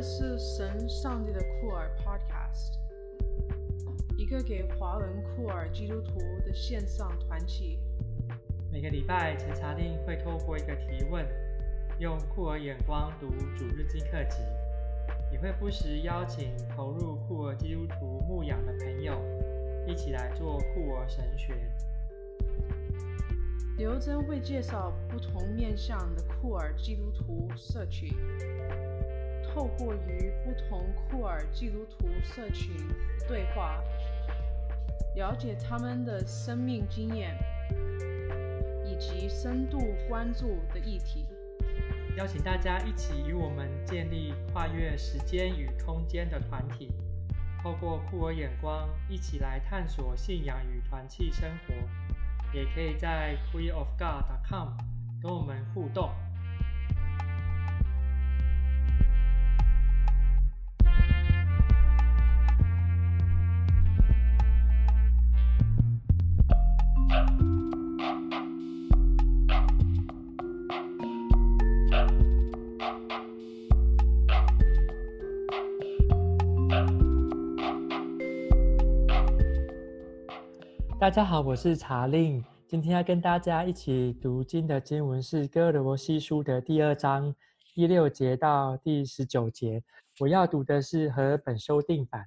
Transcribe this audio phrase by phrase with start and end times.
[0.00, 2.78] 这是神上帝的酷儿 Podcast，
[4.16, 7.78] 一个给华文酷儿基督徒的线上团体。
[8.72, 11.26] 每个礼拜，陈查令会透过一个提问，
[11.98, 13.28] 用酷儿眼光读
[13.58, 14.38] 主日经课集，
[15.30, 19.20] 也会不时邀请投入酷儿基督徒牧养的朋友，
[19.86, 21.52] 一起来做酷儿神学。
[23.76, 28.10] 刘真会介绍不同面向的酷儿基督徒社群，
[29.52, 32.72] 透过与不同库尔基督徒社群
[33.26, 33.82] 对话，
[35.14, 37.36] 了解他们的生命经验
[38.84, 39.78] 以及深度
[40.08, 41.26] 关注的议题，
[42.16, 46.92] 邀请大家一起与我们建立跨越时间与空间的团体，
[47.62, 51.74] 透过酷儿眼光一起来探索信仰与团契生活。
[52.52, 54.70] 也可以在 queerofgod.com
[55.22, 56.10] 跟我们互动。
[81.10, 82.40] 大家好，我是查令。
[82.68, 87.34] 今天要跟大家一起读经的经文是《歌罗西书》的第二章
[87.74, 89.82] 第六节到第十九节。
[90.20, 92.26] 我要读的是和本修订版。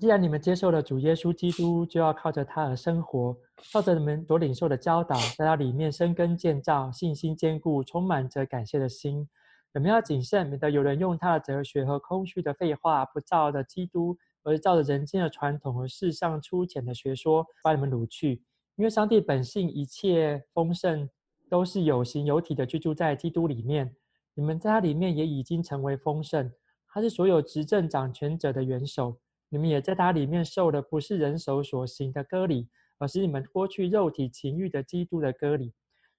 [0.00, 3.36] 既然你们接受了主耶稣基督，就要靠着他而生活，
[3.72, 9.28] 靠着你们所领受的教导，在他里面生根建造，信心坚固，充满着感谢的心。
[9.72, 14.18] 你们要谨慎，免得有人用他的哲学和空虚的废话，不照着基督。
[14.42, 18.42] 而照着人间的传统和世上粗浅的学说，把你们掳去。
[18.76, 21.08] 因为上帝本性一切丰盛，
[21.48, 23.94] 都是有形有体的居住在基督里面。
[24.34, 26.50] 你们在他里面也已经成为丰盛。
[26.88, 29.18] 他是所有执政掌权者的元首。
[29.48, 35.74] 你们也在他里面受的不是人手所行的割礼，而是你们脱去肉体情欲的基督的割礼。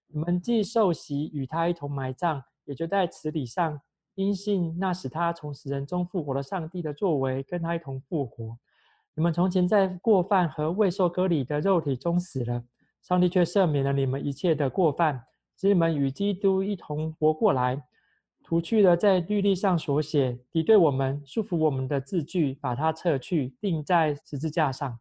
[0.08, 3.82] 你们既受洗与他一同埋葬，也就在此礼上。
[4.16, 8.58] 因信那使他从死人中复活的上帝的作为，跟他一同复活。
[9.16, 12.64] 你们从前在过犯和未受割礼的肉体中死了，
[13.02, 15.24] 上帝却赦免了你们一切的过犯，
[15.60, 17.84] 使你们与基督一同活过来，
[18.44, 25.00] 除去了在律例上所写敌对我们、束缚我们的字句，把它撤去，钉在十字架上。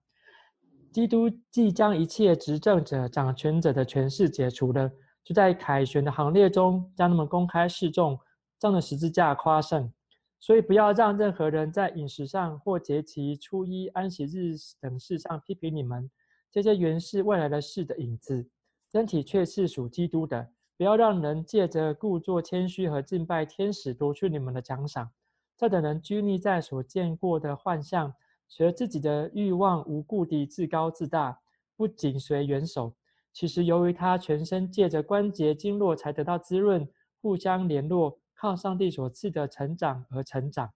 [0.90, 4.90] 基督既将一切执政者、掌权者的权势解除了，
[5.24, 8.18] 就在凯旋的行列中将他们公开示众。
[8.62, 9.92] 上的十字架夸胜，
[10.38, 16.08] 所以不要让任何人在饮食上或节期、初一、安息日等事上批评你们。
[16.48, 18.48] 这些原是未来的事的影子，
[18.92, 20.48] 身体却是属基督的。
[20.76, 25.10] 不要让人借着故作谦虚和敬拜天使夺去你们的奖赏。
[25.56, 28.14] 这等人拘泥在所见过的幻象，
[28.46, 31.40] 随自己的欲望无故地自高自大，
[31.76, 32.94] 不紧随元首。
[33.32, 36.88] 其实由于他全身借着关节经络才得到滋润，
[37.20, 38.21] 互相联络。
[38.42, 40.72] 靠上帝所赐的成长而成长。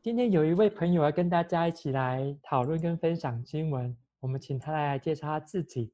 [0.00, 5.92] 今天有一位朋友要跟大家一起来讨论跟分享经文，我们请他来介绍他自己。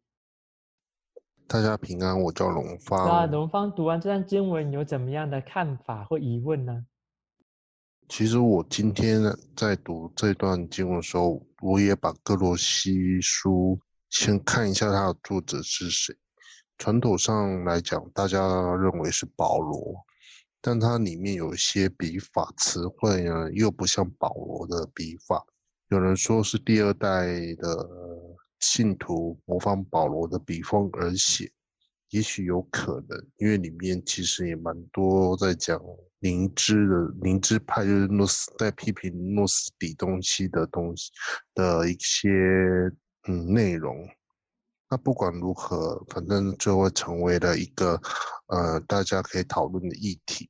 [1.47, 3.09] 大家平安，我叫龙芳。
[3.09, 6.85] 那龙芳读完这段经文有怎么样的看法或疑问呢？
[8.07, 9.23] 其实我今天
[9.57, 13.81] 在读这段经文的时候，我也把哥罗西书
[14.11, 16.15] 先看一下，它的作者是谁。
[16.79, 18.39] 传统上来讲，大家
[18.77, 19.95] 认为是保罗，
[20.61, 25.45] 但它里面有一些笔法词汇呢，又不像保罗的笔法。
[25.89, 27.27] 有人说是第二代
[27.57, 27.89] 的
[28.61, 31.51] 信徒模仿保罗的笔锋而写，
[32.11, 35.81] 也许有可能，因为里面其实也蛮多在讲
[36.19, 41.11] 灵芝的灵芝派，就是诺斯在批评诺斯底东西的东西
[41.55, 42.29] 的一些
[43.29, 43.97] 嗯内容。
[44.89, 48.01] 那不管如何，反正最后成为了一个，
[48.47, 50.49] 呃，大家可以讨论的议题。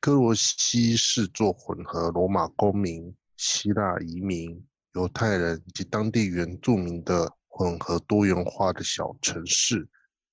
[0.00, 9.88] 歌罗西是做混合罗马公民、希腊移民、犹太人及当地原住民的混合多元化的小城市。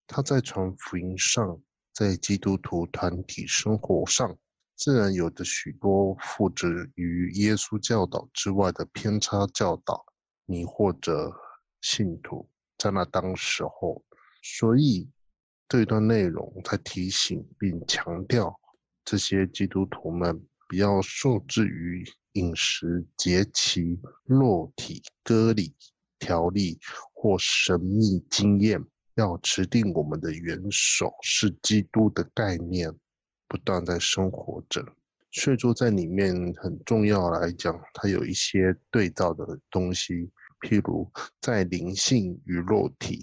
[0.07, 1.57] 他在传福音上，
[1.93, 4.37] 在基督徒团体生活上，
[4.75, 10.05] 自然有着许多负责于耶稣教导之外的偏差教导，
[10.45, 11.31] 迷惑着
[11.81, 12.49] 信徒。
[12.81, 14.03] 在那当时候，
[14.41, 15.07] 所以
[15.69, 18.59] 这一段内容在提醒并强调
[19.05, 25.75] 这些基督徒们不要受制于饮食、节期、肉体、割礼、
[26.17, 26.79] 条例
[27.13, 32.91] 或神秘经验，要持定我们的元首是基督的概念，
[33.47, 34.83] 不断在生活着，
[35.31, 40.31] 所以说在里面很重要来讲，它有一些对照的东西，
[40.61, 41.11] 譬如
[41.41, 43.21] 在灵性与肉体、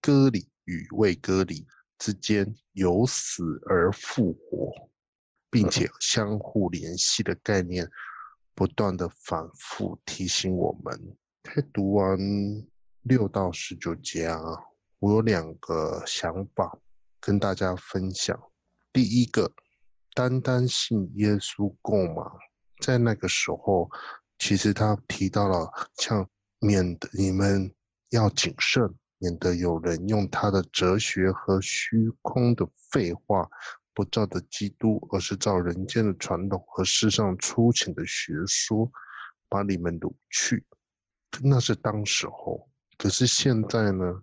[0.00, 1.66] 割礼与未割礼
[1.98, 4.72] 之间由死而复活，
[5.50, 7.88] 并且相互联系的概念，
[8.54, 11.16] 不断的反复提醒我们。
[11.44, 12.18] 在读完
[13.02, 14.40] 六到十九节啊，
[14.98, 16.78] 我有两个想法
[17.20, 18.40] 跟大家分享。
[18.92, 19.52] 第一个，
[20.14, 22.30] 单单信耶稣够吗？
[22.80, 23.90] 在那个时候，
[24.38, 26.28] 其实他提到了，像
[26.64, 27.74] 免得你们
[28.10, 28.88] 要谨慎，
[29.18, 33.50] 免得有人用他的哲学和虚空的废话，
[33.92, 38.88] 不照着基督，而是照人间的传统和世上粗浅的学说，
[39.48, 40.64] 把你们掳去。
[41.42, 44.22] 那是当时候，可是现在呢？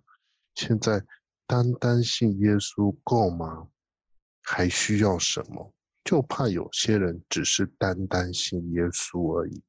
[0.54, 1.04] 现在
[1.46, 3.68] 单单信耶稣够吗？
[4.42, 5.74] 还需要什么？
[6.04, 9.62] 就怕有些人只是单单信耶稣而已，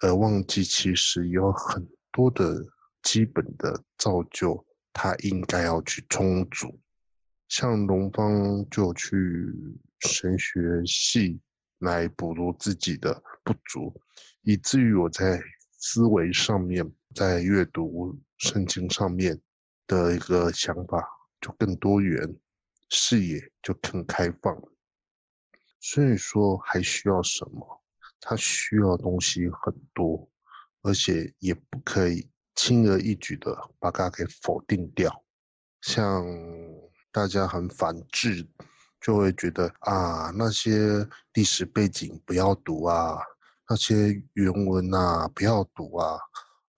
[0.00, 2.64] 而忘记其实有很多的
[3.02, 6.78] 基本的造就，他应该要去充足。
[7.48, 9.12] 像龙方就去
[10.00, 11.40] 神学系
[11.78, 13.94] 来补足自己的不足，
[14.42, 15.40] 以至于我在。
[15.86, 19.38] 思维上面，在阅读圣经上面
[19.86, 21.06] 的一个想法
[21.42, 22.34] 就更多元，
[22.88, 24.58] 视野就更开放。
[25.80, 27.83] 所以说，还需要什么？
[28.26, 30.26] 它需要东西很多，
[30.80, 35.12] 而且也不可以轻而易举的把它给否定掉。
[35.82, 36.24] 像
[37.12, 38.48] 大家很反智，
[38.98, 43.18] 就会觉得啊，那些历史背景不要读啊。
[43.68, 46.18] 那些原文啊，不要读啊，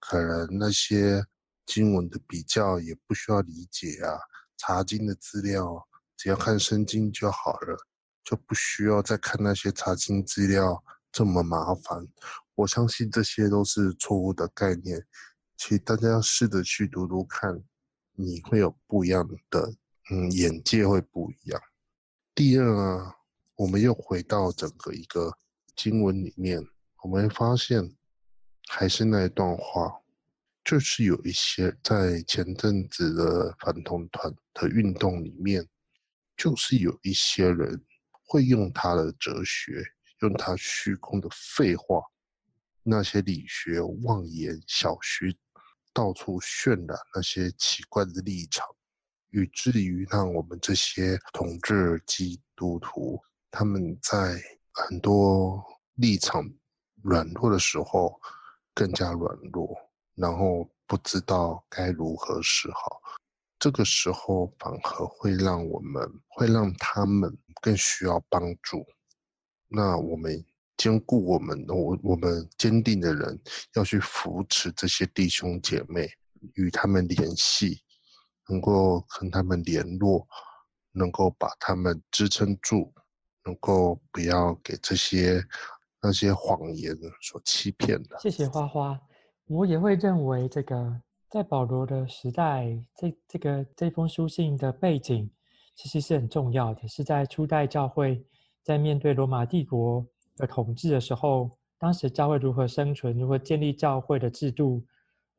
[0.00, 1.24] 可能那些
[1.64, 4.18] 经文的比较也不需要理解啊，
[4.56, 7.76] 查经的资料只要看圣经就好了，
[8.24, 10.82] 就不需要再看那些查经资料
[11.16, 12.06] 这么麻烦。
[12.54, 15.02] 我相信这些都是错误的概念，
[15.56, 17.58] 其实大家要试着去读读看，
[18.12, 19.72] 你会有不一样的，
[20.10, 21.58] 嗯，眼界会不一样。
[22.34, 23.14] 第二啊，
[23.54, 25.32] 我们又回到整个一个
[25.74, 26.62] 经文里面。
[27.02, 27.96] 我们发现，
[28.68, 29.90] 还是那一段话，
[30.62, 35.66] 就是有一些在前阵子的反同团的运动里面，
[36.36, 39.82] 就是有一些人会用他的哲学，
[40.20, 42.02] 用他虚空的废话，
[42.82, 45.36] 那些理学妄言小虚，
[45.92, 48.66] 到处渲染那些奇怪的立场，
[49.30, 53.20] 以至于让我们这些统治基督徒，
[53.50, 54.40] 他们在
[54.72, 55.64] 很多
[55.94, 56.44] 立场。
[57.02, 58.20] 软弱的时候
[58.74, 59.78] 更加软弱，
[60.16, 63.00] 然后不知道该如何是好。
[63.60, 68.84] 这个时候反而会让我们，会让他们更需要帮助。
[69.76, 70.42] 那我们
[70.78, 73.38] 兼顾我们，我我们坚定的人
[73.74, 76.08] 要去扶持这些弟兄姐妹，
[76.54, 77.82] 与他们联系，
[78.48, 80.26] 能够跟他们联络，
[80.92, 82.92] 能够把他们支撑住，
[83.44, 85.44] 能够不要给这些。
[85.98, 88.16] 那些谎言所欺骗的。
[88.20, 89.00] 谢谢花花，
[89.46, 95.28] 我也会认为这个在保罗的时代，这这个这封书信的背景
[95.74, 98.24] 其实是很重要的，是在初代教会
[98.66, 100.04] 在面对罗马帝国
[100.36, 104.84] 的统治的时候，当时教会如何生存，如何建立教会的制度，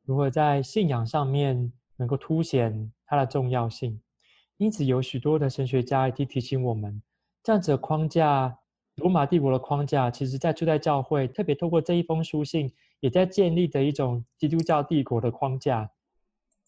[0.06, 4.00] 如何在信仰上面能够凸显它的重要性。
[4.56, 7.02] 因此，有许多的神学家已经提醒我们，
[7.42, 8.58] 这样子的框架。
[8.96, 15.90] 罗马帝国的框架，其实在初代教会，特别透过这一封书信，也在建立着一种基督教帝国的框架，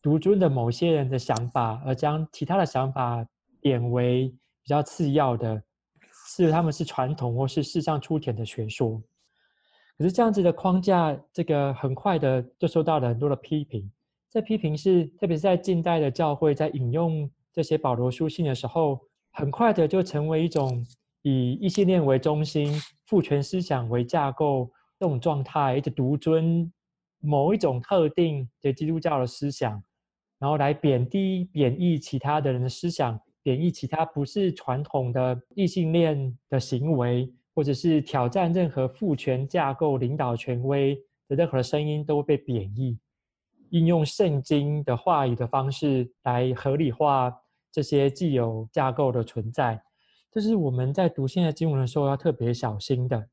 [0.03, 3.27] 独尊的某些人的想法，而将其他的想法
[3.63, 4.29] 点为
[4.63, 5.61] 比较次要的，
[6.37, 9.03] 是他们是传统或是世上粗浅的学说。
[9.97, 13.91] 可是这样子的框架，这个很快的就受到了很多的批评。
[14.31, 19.01] 这批评是，特别是在近代的教会，在引用这些保罗书信的时候，
[19.33, 20.87] 很快的就成为一种。
[21.23, 26.73] 以异性恋为中心、父权思想为架构这种状态，一直独尊
[27.19, 29.85] 某一种特定的基督教的思想，
[30.39, 40.95] 然后来贬低、贬义其他的人的思想，贬义其他不是传统的异性恋的行为，或者是挑战任何父权架构、领导权威
[41.29, 42.99] 的任何声音都会被贬义，
[43.71, 47.35] 应用圣经的话语的方式来合理化
[47.73, 49.81] 这些既有架构的存在。
[50.31, 53.29] 这是我们在读现在经文的时候要特别小心的。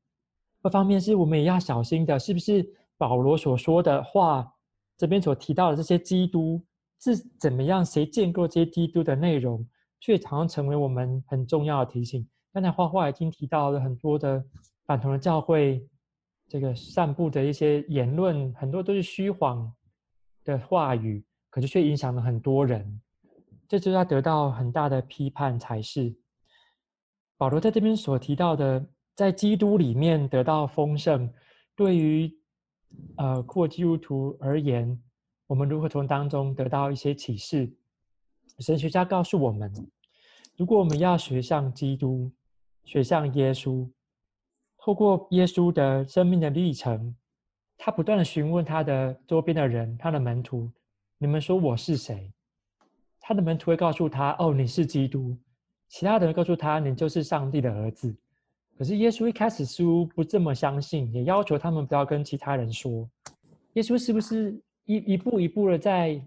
[0.64, 4.52] 一方面是我们也要小心的，是不是保罗所说的话，
[4.96, 6.60] 这边所提到的这些基督
[7.00, 7.84] 是怎么样？
[7.84, 9.64] 谁建构这些基督的内容，
[10.00, 12.26] 却常常成为我们很重要的提醒。
[12.52, 14.44] 刚才花花已经提到了很多的
[14.86, 15.86] 反同的教会，
[16.48, 19.72] 这个散布的一些言论，很多都是虚谎
[20.44, 23.00] 的话语，可是却影响了很多人，
[23.68, 26.16] 这就要得到很大的批判才是。
[27.36, 31.32] 保罗在这边所提到的，在基督里面得到丰盛，
[31.76, 32.34] 对于
[33.16, 35.00] 呃酷儿基督徒而言，
[35.46, 37.70] 我们如何从当中得到一些启示？
[38.58, 39.72] 神学家告诉我们，
[40.56, 42.28] 如果我们要学像基督，
[42.84, 43.88] 学像耶稣，
[44.78, 47.14] 透过耶稣的生命的历程，
[47.76, 50.68] 他不断的询问他的周边的人，他的门徒
[51.18, 52.32] ：“你们说我是谁？”
[53.20, 55.36] 他的门徒会告诉他：“哦，你是基督。”
[55.86, 58.12] 其他的人告诉他：“你就是上帝的儿子。”
[58.76, 63.08] 可是耶稣一开始似乎不这么相信，也要求他们不要跟其他人说。
[63.74, 66.20] 耶稣是不是一一步一步的在？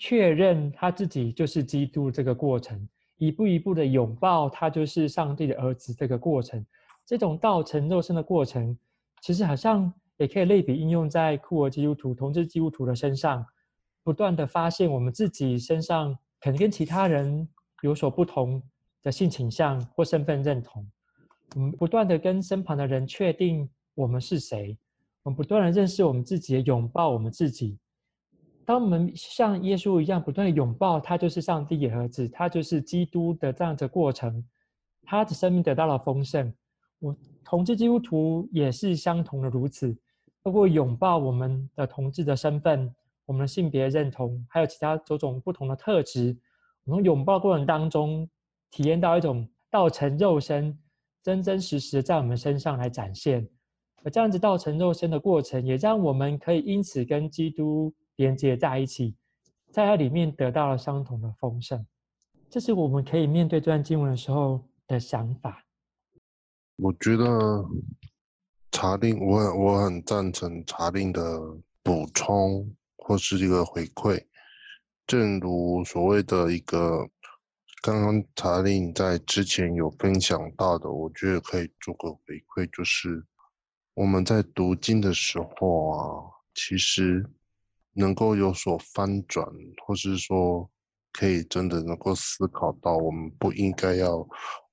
[0.00, 2.88] 确认他自己就是基督这个过程，
[3.18, 6.64] 一步一步的拥抱他就是上帝的儿子这个过程，
[7.04, 8.74] 这种道成肉身的过程，
[9.20, 13.44] 其实好像也可以类比应用在酷儿基督徒、同志基督徒的身上，
[14.02, 17.46] 不断的发现我们自己身上可能跟其他人
[17.82, 18.62] 有所不同
[19.02, 20.90] 的性倾向或身份认同，
[21.56, 24.78] 我们不断的跟身旁的人确定我们是谁，
[25.24, 27.78] 我们不断的认识我们自己，拥抱我们自己。
[28.70, 34.44] 当我们像耶稣一样不断的拥抱他，就是上帝的儿子，他就是基督的这样的过程，
[35.02, 36.54] 他的生命得到了丰盛。
[37.00, 37.12] 我
[37.44, 39.92] 同志基督徒也是相同的如此，
[40.44, 42.88] 透过拥抱我们的同志的身份、
[43.26, 46.38] 我们的性别认同，还有其他种种不同的特质，
[46.84, 48.30] 我们拥抱过程当中，
[48.70, 50.78] 体验到一种道成肉身，
[51.24, 53.44] 真真实实在我们身上来展现。
[54.04, 57.92] 而这样子道成肉身的过程，也让我们可以因此跟基督。
[58.20, 59.16] 连接在一起，
[59.72, 61.86] 在它里面得到了相同的丰盛，
[62.50, 65.64] 这是我们可以面对这段经文的时候的想法。
[66.76, 67.64] 我觉得
[68.70, 71.40] 查令，我很我很赞成查令的
[71.82, 74.22] 补充或是一个回馈。
[75.06, 77.08] 正如所谓的一个，
[77.80, 83.24] 刚刚查令在之前有分享到的，我觉得可以做个回馈，就是
[83.94, 87.24] 我们在读经的时候啊，其实。
[87.92, 89.46] 能够有所翻转，
[89.84, 90.70] 或是说
[91.12, 94.26] 可以真的能够思考到，我们不应该要，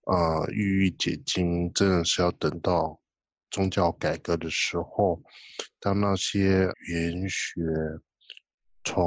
[0.05, 2.99] 呃，郁郁解经，真的是要等到
[3.49, 5.21] 宗教改革的时候，
[5.79, 7.61] 当那些语言学
[8.83, 9.03] 从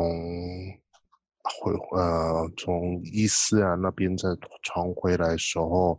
[1.42, 4.28] 回呃从伊斯兰那边再
[4.62, 5.98] 传回来时候，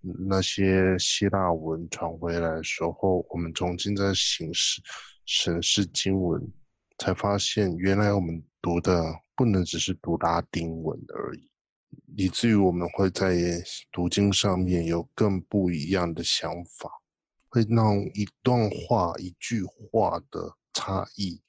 [0.00, 4.80] 那些希腊文传回来时候，我们重新在审视
[5.26, 6.40] 审视经文。
[7.00, 9.02] 才发现，原来我们读的
[9.34, 11.50] 不能只是读拉丁文而已，
[12.14, 13.34] 以至于我们会在
[13.90, 16.90] 读经上面有更不一样的想法，
[17.48, 21.40] 会让一段话、一句话的差异，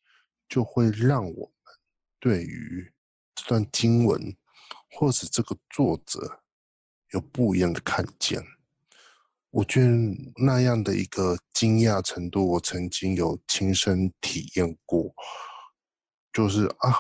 [0.47, 1.75] 就会让我们
[2.17, 2.89] 对于
[3.35, 4.33] 这段经文
[4.91, 6.41] 或者这个作者
[7.11, 8.41] 有不一样的看见。
[9.51, 9.89] 我觉得
[10.37, 15.13] 那样的一个惊讶程度，我曾经有亲身体验过。
[16.31, 16.95] 就是啊，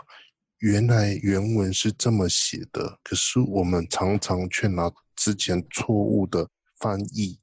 [0.57, 6.45] 原来原文是这么写的，可是我们常常却拿之前错误的
[6.79, 7.39] 翻译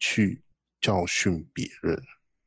[0.00, 0.42] 去
[0.80, 2.02] 教训别人。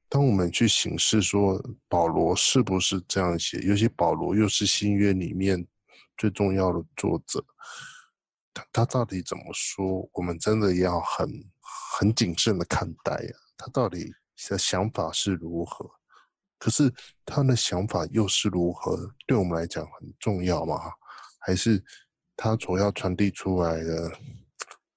[0.10, 5.66] 当我们去省视说保罗是不是这样写，尤其保罗又是新约里面
[6.18, 7.42] 最重要的作者，
[8.54, 10.10] 他他到底怎么说？
[10.12, 11.30] 我们真的要很
[12.00, 13.34] 很谨慎的看待呀。
[13.58, 14.12] 他到底
[14.50, 15.90] 的想法是如何？
[16.58, 16.94] 可是
[17.26, 19.14] 他的想法又是如何？
[19.26, 20.76] 对我们来讲很重要吗？
[21.40, 21.84] 还是
[22.36, 24.12] 他所要传递出来的，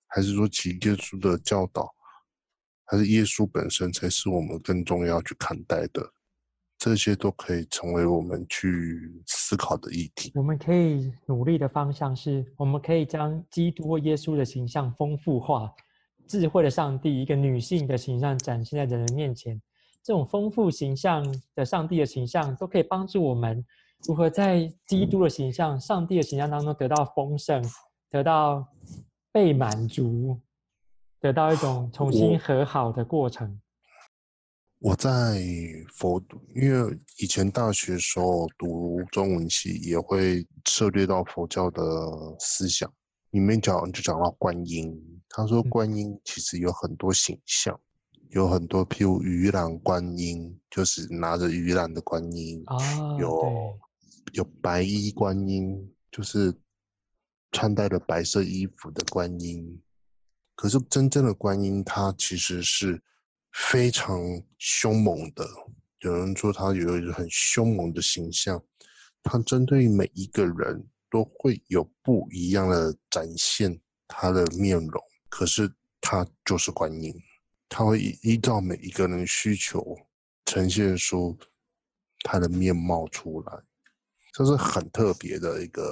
[0.07, 1.95] 还是说其耶稣的教导，
[2.85, 6.13] 还是耶稣本身才是我们更重要去看待的？
[6.77, 10.33] 这些都可以成为我们去思考的议题。
[10.35, 15.73] 我们可以努力的方向是，我们可以将基督或耶稣的形象丰富化，
[16.27, 19.61] 智慧的上帝一个女性的形象展现在人的面前。
[20.03, 23.65] 这种丰富形象的上帝的形象，都可以帮助我们
[24.07, 27.65] 如何在基督的形象、上帝的形象当中得到丰盛，
[28.11, 28.67] 得到
[29.33, 30.39] 被满足，
[31.21, 33.59] 得到一种重新和好的过程。
[34.81, 35.11] 我，在
[35.95, 36.23] 佛，
[36.55, 41.83] 因为以前大学时候读中文系，也会涉猎到佛教的
[42.39, 42.93] 思想，
[43.31, 44.95] 里面讲就讲到观音，
[45.37, 47.79] 他说观音其实有很多形象。
[48.31, 53.79] 有很多，譬如鱼篮观音，就是拿着鱼篮的观音；哦、有
[54.33, 56.53] 有白衣观音，就是
[57.53, 59.79] 穿戴了白色衣服的观音；
[60.57, 63.01] 可是真正的观音，它其实是
[63.53, 64.21] 非常
[64.59, 65.47] 凶猛的。
[66.01, 68.61] 有人说他有一个很凶猛的形象，
[69.23, 75.03] 他针对每一个人都会有不一样的展现他的面容。
[75.37, 75.69] 可是
[76.01, 77.13] 他就是观音，
[77.69, 79.99] 他会依依照每一个人的需求
[80.45, 81.37] 呈现出
[82.21, 83.53] 他的面貌出来，
[84.33, 85.83] 这是很特别的一个。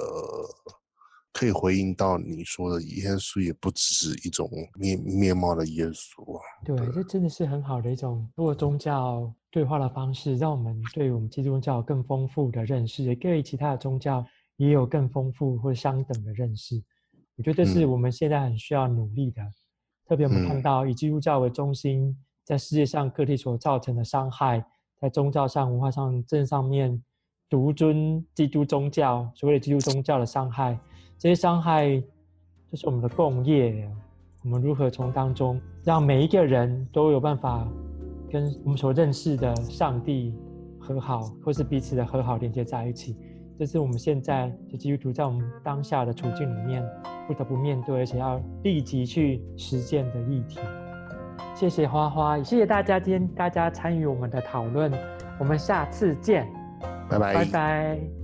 [1.33, 6.41] 可以回应到你说的，耶稣也不只是一种面面貌的耶稣啊。
[6.63, 14.23] 对，这真的是很好的一种通过宗教对话的方式，让我们对我们基督教更丰富的认识，也对其他的宗教
[14.57, 16.81] 也有更丰富或相等的认识。
[17.35, 19.41] 我觉得这是我们现在很需要努力的。
[19.41, 19.53] 嗯、
[20.07, 24.63] 特别我们看到以基督教为中心，在世界上各地所造成的伤害，
[24.99, 27.01] 在宗教上、文化上、政上面
[27.49, 30.77] 独尊基督宗教，所谓的基督宗教的伤害。
[31.17, 31.99] 这些伤害
[32.69, 33.89] 就是我们的共业，
[34.43, 37.67] 我们如何从当中让每一个人都有办法
[38.29, 40.35] 跟我们所认识的上帝
[40.79, 43.15] 和好，或是彼此的和好连接在一起？
[43.57, 46.83] 这是我们现在就基督徒在我们当下的处境里面
[47.27, 50.59] 不得不面对，而且要立即去实践的议题。
[51.55, 54.91] 谢谢花花，谢谢大家，今天大家参与我们的讨论，
[55.39, 56.47] 我们下次见，
[57.09, 58.22] 拜拜，拜拜。